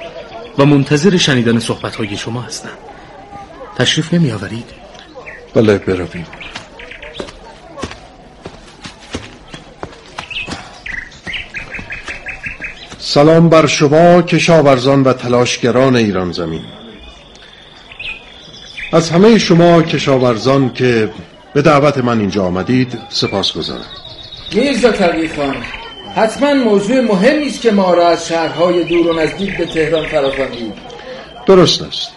و 0.57 0.65
منتظر 0.65 1.17
شنیدن 1.17 1.59
صحبتهای 1.59 2.17
شما 2.17 2.41
هستند. 2.41 2.77
تشریف 3.77 4.13
نمی 4.13 4.31
آورید؟ 4.31 4.65
بله 5.53 5.77
برویم. 5.77 6.25
سلام 12.99 13.49
بر 13.49 13.67
شما 13.67 14.21
کشاورزان 14.21 15.03
و 15.03 15.13
تلاشگران 15.13 15.95
ایران 15.95 16.31
زمین. 16.31 16.63
از 18.91 19.09
همه 19.09 19.37
شما 19.37 19.81
کشاورزان 19.81 20.73
که 20.73 21.09
به 21.53 21.61
دعوت 21.61 21.97
من 21.97 22.19
اینجا 22.19 22.43
آمدید 22.43 22.97
سپاس 23.09 23.53
گذارم 23.53 23.85
میرزا 24.53 24.91
تقی 24.91 25.27
خان 25.27 25.55
حتما 26.15 26.53
موضوع 26.53 27.01
مهمی 27.01 27.47
است 27.47 27.61
که 27.61 27.71
ما 27.71 27.93
را 27.93 28.07
از 28.07 28.27
شهرهای 28.27 28.83
دور 28.83 29.07
و 29.07 29.19
نزدیک 29.19 29.57
به 29.57 29.65
تهران 29.65 30.07
فراخواندید 30.07 30.73
درست 31.47 31.81
است. 31.81 32.07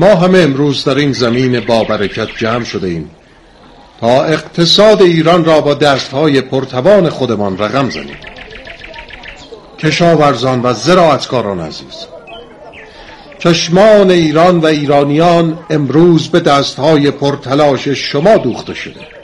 ما 0.00 0.14
همه 0.14 0.38
امروز 0.38 0.84
در 0.84 0.94
این 0.94 1.12
زمین 1.12 1.60
با 1.60 1.84
برکت 1.84 2.28
جمع 2.38 2.64
شده 2.64 2.86
ایم. 2.86 3.10
تا 4.00 4.24
اقتصاد 4.24 5.02
ایران 5.02 5.44
را 5.44 5.60
با 5.60 5.74
دستهای 5.74 6.40
پرتوان 6.40 7.10
خودمان 7.10 7.58
رقم 7.58 7.90
زنیم. 7.90 8.16
کشاورزان 9.78 10.62
و 10.62 10.72
زراعتکاران 10.72 11.60
عزیز 11.60 12.06
چشمان 13.38 14.10
ایران 14.10 14.58
و 14.58 14.66
ایرانیان 14.66 15.58
امروز 15.70 16.28
به 16.28 16.40
دستهای 16.40 17.10
پرتلاش 17.10 17.88
شما 17.88 18.36
دوخته 18.36 18.74
شده. 18.74 19.15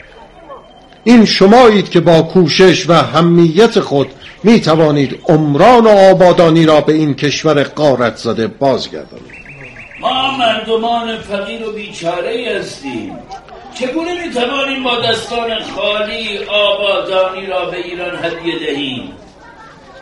این 1.03 1.25
شمایید 1.25 1.89
که 1.89 1.99
با 1.99 2.21
کوشش 2.21 2.89
و 2.89 2.93
همیت 2.93 3.79
خود 3.79 4.07
می 4.43 4.61
توانید 4.61 5.19
عمران 5.29 5.85
و 5.85 5.89
آبادانی 5.89 6.65
را 6.65 6.81
به 6.81 6.93
این 6.93 7.13
کشور 7.13 7.63
قارت 7.63 8.17
زده 8.17 8.47
بازگردانید. 8.47 9.33
ما 10.01 10.37
مردمان 10.37 11.17
فقیر 11.17 11.67
و 11.67 11.71
بیچاره 11.71 12.59
هستیم. 12.59 13.17
چگونه 13.79 14.27
می 14.27 14.33
توانیم 14.33 14.83
با 14.83 14.99
دستان 14.99 15.49
خالی 15.75 16.39
آبادانی 16.47 17.45
را 17.47 17.65
به 17.65 17.77
ایران 17.77 18.15
هدیه 18.23 18.59
دهیم؟ 18.59 19.11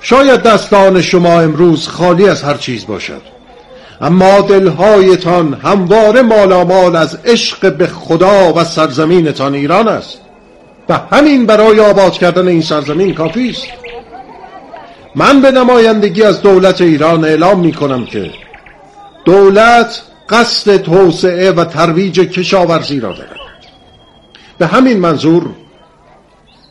شاید 0.02 0.42
دستان 0.44 1.02
شما 1.02 1.42
امروز 1.42 1.88
خالی 1.88 2.30
از 2.30 2.44
هر 2.44 2.58
چیز 2.58 2.88
باشد. 2.88 3.22
اما 4.02 4.42
دلهایتان 4.42 5.54
همواره 5.54 6.22
مالامال 6.22 6.96
از 6.96 7.16
عشق 7.26 7.74
به 7.78 7.88
خدا 7.88 8.54
و 8.54 8.64
سرزمینتان 8.64 9.54
ایران 9.54 9.88
است. 9.88 10.22
و 10.92 11.00
همین 11.12 11.46
برای 11.46 11.80
آباد 11.80 12.14
کردن 12.14 12.48
این 12.48 12.62
سرزمین 12.62 13.14
کافی 13.14 13.50
است. 13.50 13.68
من 15.16 15.42
به 15.42 15.52
نمایندگی 15.52 16.24
از 16.24 16.42
دولت 16.42 16.82
ایران 16.82 17.26
اعلام 17.26 17.60
می 17.60 17.74
کنم 17.74 18.06
که 18.06 18.32
دولت 19.26 20.02
قصد 20.30 20.78
توسعه 20.78 21.52
و 21.52 21.66
ترویج 21.66 22.20
کشاورزی 22.20 23.00
را 23.00 23.14
دارد. 23.14 23.40
به 24.58 24.68
همین 24.68 25.00
منظور 25.00 25.50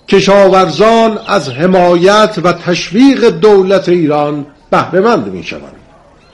کشاورزان 0.08 1.18
از 1.26 1.48
حمایت 1.48 2.34
و 2.44 2.52
تشویق 2.52 3.28
دولت 3.28 3.88
ایران 3.88 4.46
بهرهمند 4.70 5.32
می 5.32 5.44
شوند. 5.44 5.76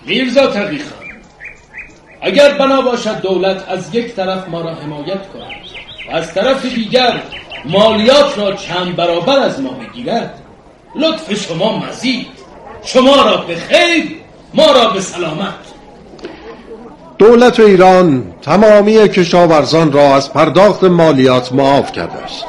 میرزا 0.07 0.47
تقیخان 0.47 1.07
اگر 2.21 2.59
بنا 2.59 2.83
باشد 2.83 3.21
دولت 3.21 3.69
از 3.69 3.95
یک 3.95 4.15
طرف 4.15 4.49
ما 4.49 4.61
را 4.61 4.75
حمایت 4.75 5.29
کند 5.33 5.53
و 6.09 6.17
از 6.17 6.35
طرف 6.35 6.75
دیگر 6.75 7.23
مالیات 7.69 8.39
را 8.39 8.53
چند 8.53 8.97
برابر 8.97 9.39
از 9.39 9.61
ما 9.61 9.71
بگیرد 9.71 10.35
لطف 10.97 11.35
شما 11.35 11.79
مزید. 11.79 12.27
شما 12.85 13.17
را 13.17 13.37
به 13.37 13.57
خیر 13.57 14.17
ما 14.55 14.73
را 14.73 14.91
به 14.91 15.01
سلامت. 15.01 15.55
دولت 17.19 17.61
ایران 17.61 18.25
تمامی 18.43 19.09
کشاورزان 19.09 19.93
را 19.93 20.15
از 20.15 20.33
پرداخت 20.33 20.85
مالیات 20.85 21.53
معاف 21.53 21.93
کرده 21.93 22.25
است. 22.25 22.45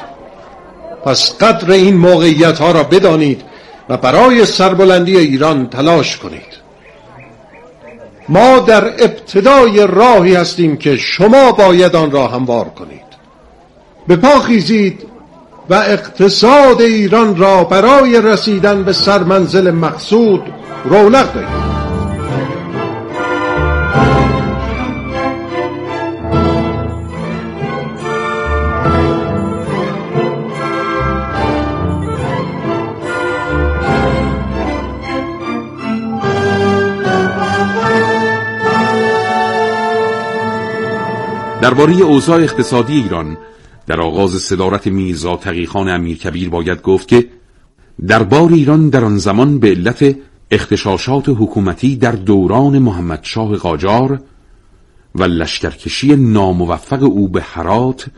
پس 1.06 1.38
قدر 1.38 1.72
این 1.72 1.98
موقعیت 1.98 2.60
ها 2.60 2.72
را 2.72 2.84
بدانید 2.84 3.42
و 3.90 3.98
برای 3.98 4.46
سربلندی 4.46 5.18
ایران 5.18 5.70
تلاش 5.70 6.18
کنید. 6.18 6.58
ما 8.30 8.60
در 8.60 8.86
ابتدای 8.88 9.88
راهی 9.88 10.36
هستیم 10.36 10.78
که 10.78 10.98
شما 10.98 11.52
باید 11.52 11.96
آن 11.96 12.12
را 12.12 12.28
هموار 12.28 12.66
کنید. 12.66 13.08
به 14.08 14.16
پا 14.16 14.40
خیزید 14.40 15.07
و 15.70 15.74
اقتصاد 15.74 16.82
ایران 16.82 17.36
را 17.36 17.64
برای 17.64 18.22
رسیدن 18.22 18.84
به 18.84 18.94
سرمنزل 18.94 19.72
مقصود 19.72 20.42
رونق 20.86 21.34
دهید. 21.34 21.68
درباره 41.62 42.02
اوضاع 42.02 42.40
اقتصادی 42.40 42.94
ایران 42.94 43.38
در 43.88 44.02
آغاز 44.02 44.32
صدارت 44.32 44.88
میرزا 44.88 45.38
تقیخان 45.38 45.90
امیرکبیر 45.90 46.50
باید 46.50 46.82
گفت 46.82 47.08
که 47.08 47.30
دربار 48.08 48.54
ایران 48.54 48.90
در 48.90 49.04
آن 49.04 49.18
زمان 49.18 49.60
به 49.60 49.70
علت 49.70 50.16
اختشاشات 50.52 51.30
حکومتی 51.30 51.96
در 51.96 52.12
دوران 52.12 52.80
محمد 52.80 53.20
شاه 53.24 53.56
قاجار 53.56 54.22
و 55.16 55.24
لشکرکشی 55.24 56.16
ناموفق 56.16 57.04
او 57.04 57.30
به 57.30 57.42
حرات 57.42 58.10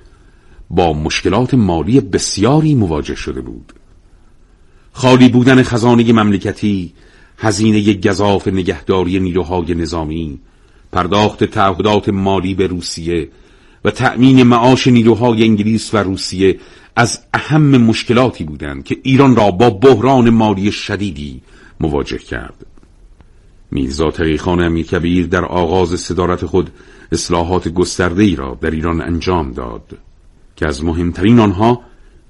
با 0.69 0.93
مشکلات 0.93 1.53
مالی 1.53 2.01
بسیاری 2.01 2.75
مواجه 2.75 3.15
شده 3.15 3.41
بود. 3.41 3.73
خالی 4.91 5.29
بودن 5.29 5.63
خزانه 5.63 6.13
مملکتی 6.13 6.93
هزینه 7.37 7.93
گذاف 7.93 8.47
نگهداری 8.47 9.19
نیروهای 9.19 9.75
نظامی 9.75 10.39
پرداخت 10.91 11.43
تعهدات 11.43 12.09
مالی 12.09 12.55
به 12.55 12.67
روسیه 12.67 13.29
و 13.85 13.91
تأمین 13.91 14.43
معاش 14.43 14.87
نیروهای 14.87 15.43
انگلیس 15.43 15.93
و 15.93 15.97
روسیه 15.97 16.59
از 16.95 17.19
اهم 17.33 17.77
مشکلاتی 17.77 18.43
بودند 18.43 18.83
که 18.83 18.97
ایران 19.03 19.35
را 19.35 19.51
با 19.51 19.69
بحران 19.69 20.29
مالی 20.29 20.71
شدیدی 20.71 21.41
مواجه 21.79 22.17
کرد. 22.17 22.65
میرزا 23.71 24.11
تقیخان 24.11 24.61
امیرکبیر 24.61 25.27
در 25.27 25.45
آغاز 25.45 25.99
صدارت 25.99 26.45
خود 26.45 26.69
اصلاحات 27.11 27.67
گسترده 27.67 28.23
ای 28.23 28.35
را 28.35 28.57
در 28.61 28.71
ایران 28.71 29.01
انجام 29.01 29.51
داد 29.51 29.97
که 30.55 30.67
از 30.67 30.83
مهمترین 30.83 31.39
آنها 31.39 31.81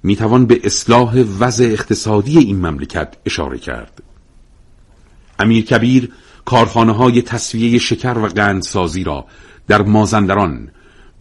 می‌توان 0.03 0.45
به 0.45 0.59
اصلاح 0.63 1.23
وضع 1.39 1.65
اقتصادی 1.65 2.37
این 2.37 2.65
مملکت 2.65 3.15
اشاره 3.25 3.57
کرد. 3.57 4.03
امیر 5.39 5.65
کبیر 5.65 6.09
کارخانه 6.45 6.91
های 6.91 7.21
تصویه 7.21 7.79
شکر 7.79 8.17
و 8.17 8.27
قندسازی 8.27 9.03
را 9.03 9.25
در 9.67 9.81
مازندران 9.81 10.67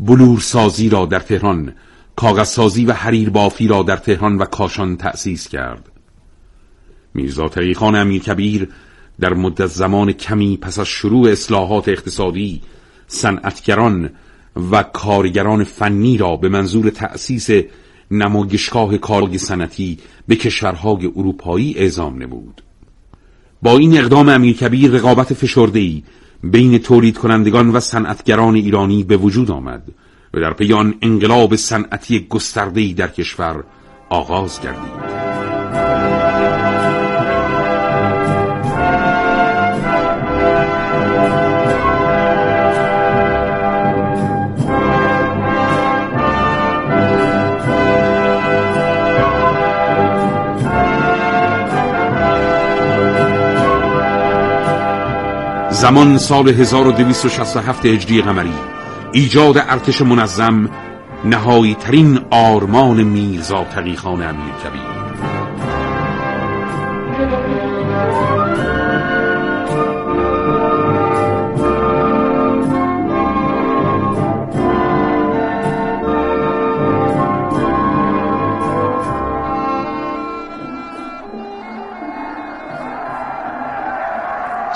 بلورسازی 0.00 0.88
را 0.88 1.06
در 1.06 1.20
تهران 1.20 1.74
کاغذسازی 2.16 2.84
و 2.84 2.92
حریر 2.92 3.30
بافی 3.30 3.68
را 3.68 3.82
در 3.82 3.96
تهران 3.96 4.38
و 4.38 4.44
کاشان 4.44 4.96
تأسیس 4.96 5.48
کرد. 5.48 5.88
میرزا 7.14 7.48
تقیخان 7.48 7.94
امیر 7.94 8.22
کبیر 8.22 8.68
در 9.20 9.34
مدت 9.34 9.66
زمان 9.66 10.12
کمی 10.12 10.56
پس 10.56 10.78
از 10.78 10.86
شروع 10.86 11.30
اصلاحات 11.30 11.88
اقتصادی 11.88 12.62
صنعتگران 13.06 14.10
و 14.70 14.82
کارگران 14.82 15.64
فنی 15.64 16.16
را 16.16 16.36
به 16.36 16.48
منظور 16.48 16.90
تأسیس 16.90 17.50
نمایشگاه 18.10 18.98
کارگ 18.98 19.36
سنتی 19.36 19.98
به 20.28 20.36
کشورهای 20.36 21.06
اروپایی 21.06 21.74
اعزام 21.76 22.22
نمود. 22.22 22.62
با 23.62 23.78
این 23.78 23.98
اقدام 23.98 24.28
امیرکبیر 24.28 24.90
رقابت 24.90 25.34
فشرده‌ای 25.34 26.02
بین 26.42 26.78
تولید 26.78 27.18
کنندگان 27.18 27.70
و 27.70 27.80
صنعتگران 27.80 28.54
ایرانی 28.54 29.04
به 29.04 29.16
وجود 29.16 29.50
آمد 29.50 29.82
و 30.34 30.40
در 30.40 30.52
پی 30.52 30.72
آن 30.72 30.94
انقلاب 31.02 31.56
صنعتی 31.56 32.26
گسترده‌ای 32.28 32.92
در 32.92 33.08
کشور 33.08 33.64
آغاز 34.08 34.60
گردید. 34.60 35.27
زمان 55.80 56.18
سال 56.18 56.48
1267 56.48 57.86
هجری 57.86 58.22
قمری 58.22 58.52
ایجاد 59.12 59.58
ارتش 59.58 60.02
منظم 60.02 60.68
نهایی 61.24 61.74
ترین 61.74 62.20
آرمان 62.30 63.02
میرزا 63.02 63.64
تقیخان 63.64 64.22
امیر 64.22 64.54
کبیر 64.64 64.97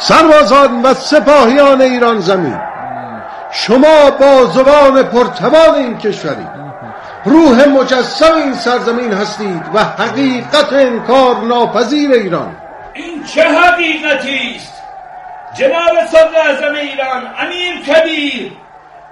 سربازان 0.02 0.82
و 0.82 0.94
سپاهیان 0.94 1.80
ایران 1.80 2.20
زمین. 2.20 2.60
شما 3.52 4.10
با 4.10 4.44
زبان 4.44 5.02
پرتوان 5.02 5.74
این 5.74 5.98
کشوری. 5.98 6.46
روح 7.24 7.68
مجسم 7.68 8.34
این 8.34 8.54
سرزمین 8.54 9.12
هستید 9.12 9.62
و 9.74 9.84
حقیقت 9.84 10.72
انکار 10.72 11.36
ناپذیر 11.36 12.10
ایران. 12.12 12.56
این 12.92 13.24
چه 13.24 13.42
حقیقتی 13.42 14.54
است؟ 14.56 14.72
جناب 15.54 16.06
صدر 16.10 16.40
اعظم 16.46 16.74
ایران 16.74 17.22
امیر 17.38 17.80
کبیر 17.86 18.52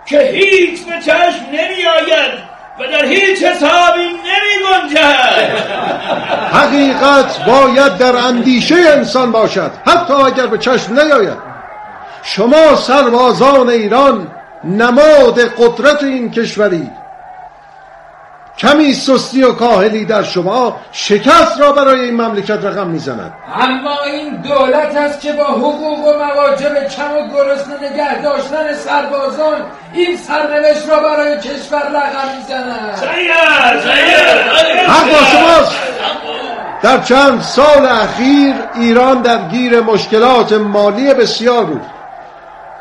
که 0.07 0.21
هیچ 0.21 0.85
به 0.85 0.99
چشم 0.99 1.47
نمی 1.53 1.87
آید 1.87 2.50
و 2.81 2.87
در 2.87 3.05
هیچ 3.05 3.43
حسابی 3.43 4.03
نمی 4.03 4.65
گنجد. 4.65 5.59
حقیقت 6.53 7.45
باید 7.45 7.97
در 7.97 8.17
اندیشه 8.17 8.75
انسان 8.75 9.33
باشد 9.33 9.71
حتی 9.87 10.13
اگر 10.13 10.47
به 10.47 10.59
چشم 10.59 11.01
نیاید. 11.01 11.39
شما 12.23 12.77
سربازان 12.77 13.69
ایران 13.69 14.29
نماد 14.65 15.41
قدرت 15.41 16.03
این 16.03 16.31
کشوری 16.31 16.91
کمی 18.61 18.95
سستی 18.95 19.43
و 19.43 19.53
کاهلی 19.53 20.05
در 20.05 20.23
شما 20.23 20.77
شکست 20.93 21.61
را 21.61 21.73
برای 21.73 22.01
این 22.01 22.21
مملکت 22.21 22.65
رقم 22.65 22.87
می‌زند. 22.87 23.33
اما 23.61 23.97
این 24.13 24.37
دولت 24.37 24.97
است 24.97 25.21
که 25.21 25.33
با 25.33 25.45
حقوق 25.45 26.09
و 26.09 26.13
مواجب 26.13 26.89
کم 26.89 27.17
و 27.17 27.29
گرسنه 27.35 27.91
نگه 27.91 28.23
داشتن 28.23 28.75
سربازان 28.75 29.63
این 29.93 30.17
سرنوشت 30.17 30.89
را 30.89 31.01
برای 31.01 31.39
کشور 31.39 31.83
رقم 31.89 32.37
می‌زند. 32.37 32.99
حق 34.89 35.11
با 35.11 35.25
شماست. 35.25 35.77
در 36.83 36.99
چند 36.99 37.41
سال 37.41 37.87
اخیر 37.87 38.55
ایران 38.75 39.23
در 39.23 39.49
گیر 39.49 39.81
مشکلات 39.81 40.53
مالی 40.53 41.15
بسیار 41.15 41.65
بود. 41.65 41.83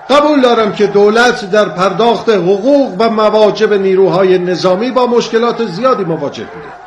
قبول 0.10 0.42
دارم 0.42 0.74
که 0.74 0.88
دولت 0.88 1.52
در 1.52 1.66
پرداخت 1.66 2.30
حقوق 2.30 2.96
و 3.00 3.10
مواجب 3.10 3.74
نیروهای 3.74 4.40
نظامی 4.40 4.92
با 4.92 5.08
مشکلات 5.08 5.66
زیادی 5.66 6.04
مواجه 6.04 6.44
بوده. 6.44 6.80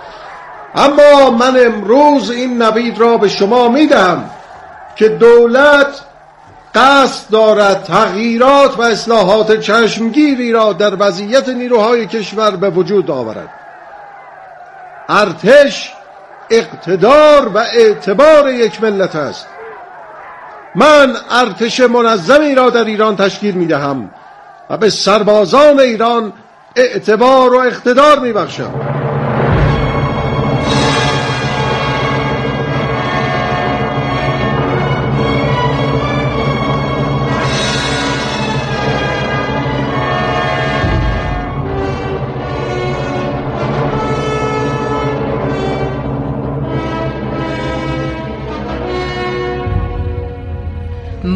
اما 0.74 1.30
من 1.30 1.66
امروز 1.66 2.30
این 2.30 2.62
نوید 2.62 2.98
را 2.98 3.16
به 3.16 3.28
شما 3.28 3.68
می‌دهم 3.68 4.30
که 4.96 5.08
دولت 5.08 6.00
قصد 6.74 7.30
دارد 7.30 7.82
تغییرات 7.82 8.78
و 8.78 8.82
اصلاحات 8.82 9.61
چشمگیری 9.61 10.52
را 10.52 10.72
در 10.72 10.96
وضعیت 10.98 11.48
نیروهای 11.48 12.06
کشور 12.06 12.50
به 12.50 12.70
وجود 12.70 13.11
آورد. 13.11 13.48
ارتش 15.08 15.92
اقتدار 16.50 17.48
و 17.48 17.58
اعتبار 17.58 18.50
یک 18.50 18.82
ملت 18.82 19.16
است. 19.16 19.46
من 20.74 21.16
ارتش 21.30 21.80
منظمی 21.80 22.54
را 22.54 22.70
در 22.70 22.85
ایران 22.85 23.16
تشکیل 23.16 23.54
می 23.54 23.66
دهم 23.66 24.11
و 24.70 24.76
به 24.76 24.90
سربازان 24.90 25.80
ایران 25.80 26.32
اعتبار 26.76 27.54
و 27.54 27.58
اقتدار 27.58 28.18
می 28.18 28.32
بخشم 28.32 29.01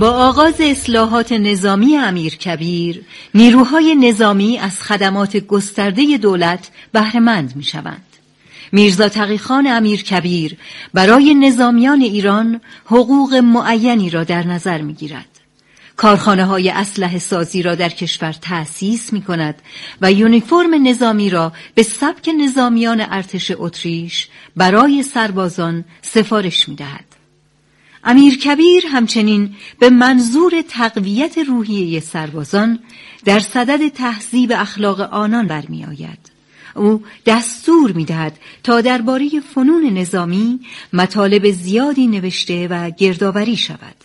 با 0.01 0.11
آغاز 0.11 0.61
اصلاحات 0.61 1.33
نظامی 1.33 1.97
امیر 1.97 2.37
کبیر 2.37 3.03
نیروهای 3.35 3.95
نظامی 3.95 4.59
از 4.59 4.83
خدمات 4.83 5.37
گسترده 5.37 6.19
دولت 6.19 6.71
بهرهمند 6.93 7.57
می 7.57 7.63
شوند. 7.63 8.03
میرزا 8.73 9.09
تقیخان 9.09 9.67
امیر 9.67 10.03
کبیر 10.03 10.57
برای 10.95 11.35
نظامیان 11.35 12.01
ایران 12.01 12.61
حقوق 12.85 13.35
معینی 13.35 14.11
را 14.11 14.25
در 14.25 14.47
نظر 14.47 14.81
می 14.81 14.95
گیرد. 14.95 15.29
کارخانه 15.97 16.45
های 16.45 16.71
اسلحه 16.71 17.19
سازی 17.19 17.63
را 17.63 17.75
در 17.75 17.89
کشور 17.89 18.33
تأسیس 18.33 19.13
می 19.13 19.23
کند 19.23 19.63
و 20.01 20.13
یونیفرم 20.13 20.89
نظامی 20.89 21.31
را 21.31 21.53
به 21.75 21.83
سبک 21.83 22.31
نظامیان 22.41 23.01
ارتش 23.01 23.53
اتریش 23.57 24.29
برای 24.57 25.03
سربازان 25.03 25.85
سفارش 26.03 26.69
می 26.69 26.75
دهد. 26.75 27.16
امیر 28.07 28.39
کبیر 28.39 28.87
همچنین 28.87 29.55
به 29.79 29.91
منظور 29.91 30.63
تقویت 30.69 31.39
روحیه 31.39 32.01
سربازان 32.01 32.79
در 33.25 33.41
صدد 33.41 33.89
تهذیب 33.89 34.53
اخلاق 34.57 35.01
آنان 35.01 35.47
برمی 35.47 35.85
آید. 35.85 36.19
او 36.75 37.03
دستور 37.27 37.93
می 37.93 38.05
دهد 38.05 38.39
تا 38.63 38.81
درباره 38.81 39.41
فنون 39.55 39.85
نظامی 39.85 40.61
مطالب 40.93 41.51
زیادی 41.51 42.07
نوشته 42.07 42.69
و 42.69 42.91
گردآوری 42.91 43.57
شود. 43.57 43.97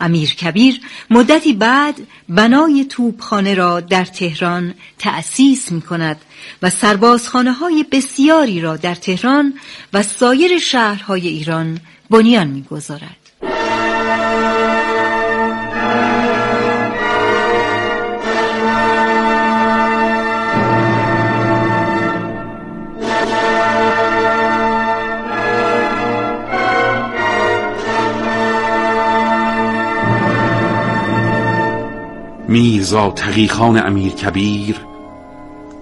امیر 0.00 0.34
کبیر 0.34 0.80
مدتی 1.10 1.52
بعد 1.52 1.94
بنای 2.28 2.84
توپخانه 2.84 3.54
را 3.54 3.80
در 3.80 4.04
تهران 4.04 4.74
تأسیس 4.98 5.72
می 5.72 5.80
کند 5.80 6.16
و 6.62 6.70
سربازخانه 6.70 7.52
های 7.52 7.84
بسیاری 7.92 8.60
را 8.60 8.76
در 8.76 8.94
تهران 8.94 9.54
و 9.92 10.02
سایر 10.02 10.58
شهرهای 10.58 11.28
ایران 11.28 11.80
بنیان 12.10 12.46
می 12.46 12.62
گذارد. 12.62 13.25
میرزا 32.48 33.10
تقیخان 33.10 33.86
امیر 33.86 34.12
کبیر 34.12 34.76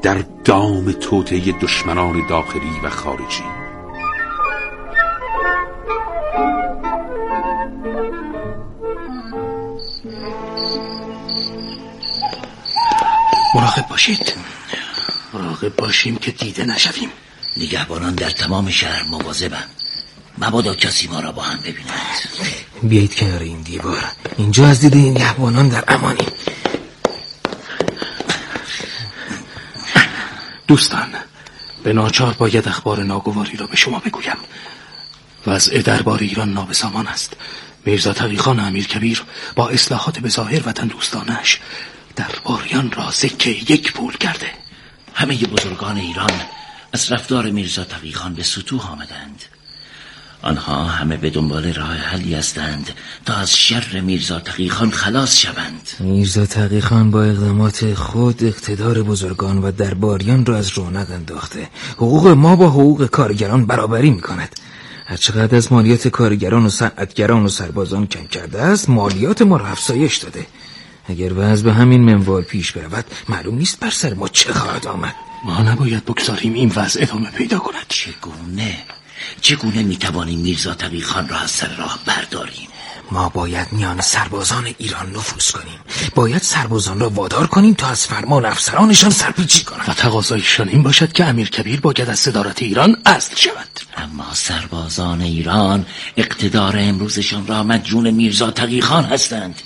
در 0.03 0.25
دام 0.45 0.93
توته 0.93 1.55
دشمنان 1.61 2.27
داخلی 2.29 2.81
و 2.85 2.91
خارجی. 2.91 3.45
مراقب 13.55 13.89
باشید. 13.89 14.35
مراقب 15.35 15.77
باشیم 15.77 16.17
که 16.17 16.31
دیده 16.31 16.65
نشویم. 16.65 17.09
نگهبانان 17.57 18.15
در 18.15 18.31
تمام 18.31 18.71
شهر 18.71 19.03
مواظبند 19.11 19.71
مبادا 20.39 20.75
کسی 20.75 21.09
ما 21.09 21.21
را 21.21 21.33
با 21.33 21.43
هم 21.43 21.59
ببیند. 21.61 21.91
بیایید 22.83 23.15
کنار 23.15 23.43
این 23.43 23.63
دیوار. 23.63 24.05
اینجا 24.39 24.67
از 24.67 24.81
دید 24.81 24.95
این 24.95 25.11
نگهبانان 25.11 25.69
در 25.69 25.85
امانیم. 25.89 26.34
دوستان 30.67 31.15
به 31.85 31.93
ناچار 31.93 32.33
باید 32.33 32.69
اخبار 32.69 33.03
ناگواری 33.03 33.57
را 33.57 33.67
به 33.67 33.77
شما 33.77 33.99
بگویم. 33.99 34.37
وضع 35.47 35.83
دربار 35.83 36.19
ایران 36.19 36.53
نابسامان 36.53 37.07
است. 37.07 37.37
میرزا 37.87 38.13
تقیخان 38.13 38.61
امیر 38.61 38.87
کبیر 38.87 39.23
با 39.57 39.69
اصلاحات 39.69 40.19
به 40.19 40.29
ظاهر 40.29 40.69
وطن 40.69 40.87
دوستانش 40.87 41.61
درباریان 42.17 42.91
را 42.93 43.11
سکه 43.11 43.51
یک 43.51 43.93
پول 43.93 44.17
کرده. 44.17 44.51
همه 45.15 45.37
بزرگان 45.37 45.97
ایران 45.97 46.41
از 46.93 47.13
رفتار 47.13 47.51
میرزا 47.51 47.85
تقیخان 47.85 48.35
به 48.35 48.43
سطوح 48.43 48.91
آمدند. 48.93 49.45
آنها 50.45 50.85
همه 50.85 51.17
به 51.17 51.31
دنبال 51.31 51.73
راه 51.73 51.97
حلی 51.97 52.35
هستند 52.35 52.91
تا 53.25 53.35
از 53.35 53.57
شر 53.57 54.01
میرزا 54.01 54.41
تقیخان 54.41 54.91
خلاص 54.91 55.37
شوند. 55.37 55.89
میرزا 56.01 56.47
تقیخان 56.47 57.11
با 57.11 57.23
اقدامات 57.23 57.95
خود 57.95 58.45
اقتدار 58.45 59.03
بزرگان 59.03 59.59
و 59.59 59.73
درباریان 59.73 60.47
را 60.47 60.57
از 60.57 60.69
رونق 60.69 61.11
انداخته. 61.11 61.69
حقوق 61.97 62.29
ما 62.29 62.57
با 62.57 62.71
حقوق 62.71 63.07
کارگران 63.07 63.67
برابری 63.67 64.11
می 64.11 64.21
کند 64.21 64.61
هرچقدر 65.07 65.57
از 65.57 65.73
مالیات 65.73 66.09
کارگران 66.09 66.67
و 66.67 66.69
صنعتگران 66.69 67.45
و 67.45 67.49
سربازان 67.49 68.07
کم 68.07 68.27
کرده 68.27 68.63
است 68.63 68.89
مالیات 68.89 69.43
ما 69.43 69.57
را 69.57 69.67
افزایش 69.67 70.17
داده. 70.17 70.47
اگر 71.09 71.33
وضع 71.37 71.65
به 71.65 71.73
همین 71.73 72.01
منوال 72.01 72.43
پیش 72.43 72.73
برود 72.73 73.05
معلوم 73.29 73.59
نیست 73.59 73.81
بر 73.81 73.91
سر 73.91 74.15
ما 74.15 74.29
چه 74.29 74.53
خواهد 74.53 74.87
آمد. 74.87 75.15
ما 75.45 75.63
نباید 75.63 76.05
بگذاریم 76.05 76.55
این 76.55 76.73
وضع 76.77 77.03
ادامه 77.03 77.31
پیدا 77.31 77.59
کند. 77.59 77.87
چگونه؟ 77.89 78.77
چگونه 79.41 79.83
می‌توانیم 79.83 80.39
میرزا 80.39 80.75
تقی 80.75 81.01
خان 81.01 81.29
را 81.29 81.39
از 81.39 81.51
سر 81.51 81.77
راه 81.77 81.99
برداریم؟ 82.07 82.69
ما 83.11 83.29
باید 83.29 83.73
میان 83.73 84.01
سربازان 84.01 84.75
ایران 84.79 85.11
نفوذ 85.11 85.51
کنیم. 85.51 85.79
باید 86.15 86.43
سربازان 86.43 87.01
را 87.01 87.11
وادار 87.11 87.47
کنیم 87.47 87.75
تا 87.75 87.89
از 87.89 88.07
فرمان 88.07 88.45
افسرانشان 88.45 89.11
سرپیچی 89.11 89.65
کنند. 89.65 89.89
و 89.89 89.95
تقاضایشان 89.95 90.69
این 90.69 90.83
باشد 90.83 91.13
که 91.13 91.25
امیر 91.25 91.51
کبیر 91.51 91.81
باید 91.81 92.11
از 92.11 92.19
صدارت 92.19 92.63
ایران 92.63 92.97
اصل 93.07 93.37
شود. 93.37 93.81
اما 93.97 94.35
سربازان 94.35 95.21
ایران 95.21 95.87
اقتدار 96.17 96.77
امروزشان 96.79 97.47
را 97.47 97.63
مدیون 97.63 98.11
میرزا 98.11 98.51
تقی 98.51 98.81
خان 98.81 99.05
هستند. 99.05 99.63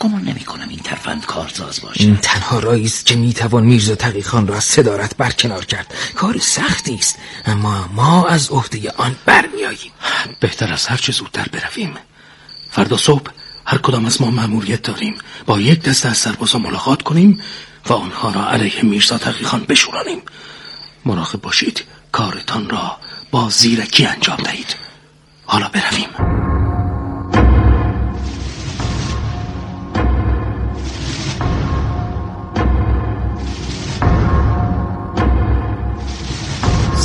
گمان 0.00 0.22
نمی 0.22 0.40
کنم 0.40 0.68
این 0.68 0.78
ترفند 0.78 1.26
کارساز 1.26 1.80
باشد 1.80 2.00
این 2.00 2.16
تنها 2.16 2.58
رایی 2.58 2.84
است 2.84 3.06
که 3.06 3.16
می‌توان 3.16 3.64
میرزا 3.64 3.94
تقی 3.94 4.22
خان 4.22 4.46
را 4.46 4.56
از 4.56 4.64
صدارت 4.64 5.16
برکنار 5.16 5.64
کرد. 5.64 5.94
کار 6.14 6.38
سختی 6.38 6.94
است 6.94 7.18
اما 7.46 7.88
ما 7.94 8.26
از 8.26 8.50
عهده 8.50 8.90
آن 8.90 9.16
برمیآییم. 9.26 9.92
بهتر 10.40 10.72
از 10.72 10.86
هر 10.86 10.96
چه 10.96 11.12
زودتر 11.12 11.46
برویم. 11.52 11.94
فردا 12.70 12.96
صبح 12.96 13.30
هر 13.66 13.78
کدام 13.78 14.06
از 14.06 14.22
ما 14.22 14.30
مأموریت 14.30 14.82
داریم. 14.82 15.14
با 15.46 15.60
یک 15.60 15.82
دست 15.82 16.06
از 16.06 16.16
سربازا 16.18 16.58
ملاقات 16.58 17.02
کنیم 17.02 17.40
و 17.86 17.92
آنها 17.92 18.30
را 18.30 18.50
علیه 18.50 18.82
میرزا 18.82 19.18
تقی 19.18 19.44
خان 19.44 19.64
بشورانیم. 19.64 20.22
مراقب 21.04 21.40
باشید 21.40 21.84
کارتان 22.12 22.70
را 22.70 22.96
با 23.30 23.48
زیرکی 23.50 24.06
انجام 24.06 24.36
دهید. 24.36 24.76
حالا 25.46 25.68
برویم. 25.68 26.08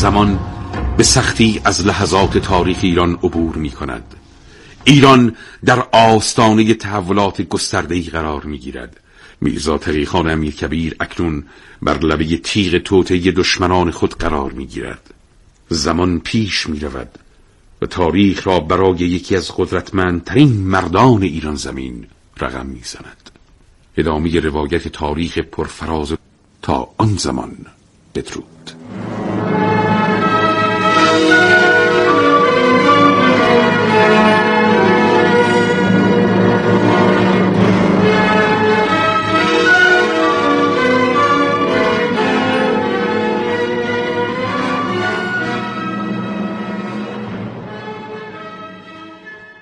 زمان 0.03 0.39
به 0.97 1.03
سختی 1.03 1.61
از 1.65 1.85
لحظات 1.85 2.37
تاریخ 2.37 2.77
ایران 2.81 3.13
عبور 3.13 3.55
می 3.55 3.69
کند 3.69 4.03
ایران 4.83 5.35
در 5.65 5.87
آستانه 5.91 6.73
تحولات 6.73 7.41
گستردهی 7.41 8.01
قرار 8.01 8.43
می 8.43 8.57
گیرد 8.57 8.99
میرزا 9.41 9.77
تقیخان 9.77 10.29
امیر 10.29 10.55
کبیر 10.55 10.95
اکنون 10.99 11.43
بر 11.81 11.97
لبه 11.97 12.37
تیغ 12.37 12.77
توته 12.77 13.17
دشمنان 13.17 13.91
خود 13.91 14.15
قرار 14.17 14.51
می 14.51 14.65
گیرد 14.65 15.13
زمان 15.69 16.19
پیش 16.19 16.69
می 16.69 16.79
رود 16.79 17.19
و 17.81 17.85
تاریخ 17.85 18.47
را 18.47 18.59
برای 18.59 18.97
یکی 18.97 19.35
از 19.35 19.51
قدرتمندترین 19.57 20.51
مردان 20.51 21.23
ایران 21.23 21.55
زمین 21.55 22.05
رقم 22.39 22.65
می 22.65 22.81
زند 22.83 23.29
ادامه 23.97 24.39
روایت 24.39 24.87
تاریخ 24.87 25.37
پرفراز 25.37 26.13
تا 26.61 26.89
آن 26.97 27.17
زمان. 27.17 27.55
بدرود. 28.15 28.71